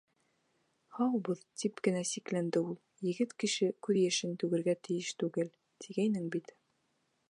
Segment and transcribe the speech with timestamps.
[0.95, 2.79] —Һаубыҙ,— тип кенә сикләнде ул.
[3.11, 6.57] Егет кеше күҙ йәшен түгергә тейеш түгел, тигәйнең бит.